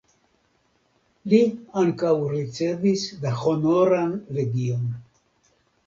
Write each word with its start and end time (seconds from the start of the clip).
Li 1.33 1.41
ankaŭ 1.83 2.15
ricevis 2.33 3.07
la 3.27 3.37
Honoran 3.45 4.21
Legion. 4.41 4.93